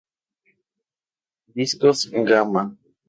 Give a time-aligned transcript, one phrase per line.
[1.55, 2.75] Discos Gamma.